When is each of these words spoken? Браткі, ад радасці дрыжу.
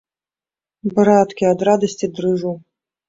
Браткі, 0.95 1.43
ад 1.53 1.59
радасці 1.69 2.13
дрыжу. 2.21 2.55